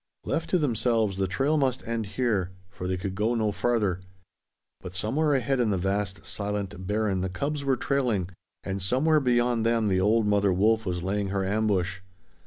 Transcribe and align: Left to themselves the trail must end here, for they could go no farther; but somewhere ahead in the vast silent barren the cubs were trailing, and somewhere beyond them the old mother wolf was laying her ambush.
Left 0.25 0.49
to 0.49 0.57
themselves 0.57 1.17
the 1.19 1.27
trail 1.27 1.57
must 1.57 1.87
end 1.87 2.07
here, 2.17 2.49
for 2.71 2.87
they 2.87 2.97
could 2.97 3.13
go 3.13 3.35
no 3.35 3.51
farther; 3.51 3.99
but 4.79 4.95
somewhere 4.95 5.35
ahead 5.35 5.59
in 5.59 5.69
the 5.69 5.77
vast 5.77 6.25
silent 6.25 6.87
barren 6.87 7.21
the 7.21 7.29
cubs 7.29 7.63
were 7.63 7.77
trailing, 7.77 8.29
and 8.63 8.81
somewhere 8.81 9.19
beyond 9.19 9.63
them 9.63 9.89
the 9.89 10.01
old 10.01 10.25
mother 10.25 10.51
wolf 10.51 10.87
was 10.87 11.03
laying 11.03 11.27
her 11.27 11.45
ambush. 11.45 11.99